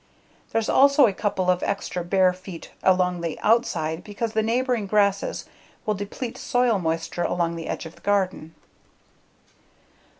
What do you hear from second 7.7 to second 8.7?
of the garden.